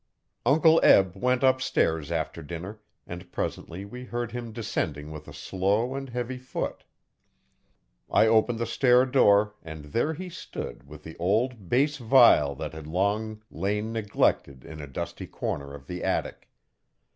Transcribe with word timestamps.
Uncle 0.47 0.79
Eb 0.81 1.15
went 1.15 1.43
upstairs 1.43 2.11
after 2.11 2.41
dinner 2.41 2.79
and 3.05 3.31
presently 3.31 3.85
we 3.85 4.05
heard 4.05 4.31
him 4.31 4.51
descending 4.51 5.11
with 5.11 5.27
a 5.27 5.31
slow 5.31 5.93
and 5.93 6.09
heavy 6.09 6.39
foot. 6.39 6.85
I 8.09 8.25
opened 8.25 8.57
the 8.57 8.65
stair 8.65 9.05
door 9.05 9.53
and 9.61 9.85
there 9.93 10.15
he 10.15 10.27
stood 10.27 10.87
with 10.87 11.03
the 11.03 11.15
old 11.17 11.69
bass 11.69 11.97
viol 11.97 12.55
that 12.55 12.73
had 12.73 12.87
long 12.87 13.43
lain 13.51 13.93
neglected 13.93 14.65
in 14.65 14.81
a 14.81 14.87
dusty 14.87 15.27
corner 15.27 15.71
of 15.71 15.85
the 15.85 16.03
attic. 16.03 16.49